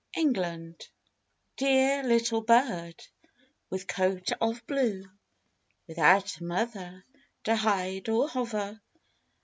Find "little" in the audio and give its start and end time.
2.01-2.41